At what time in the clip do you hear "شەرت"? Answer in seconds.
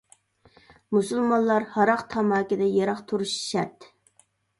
3.51-3.87